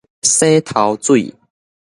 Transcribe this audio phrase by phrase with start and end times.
[0.23, 1.35] 洗頭水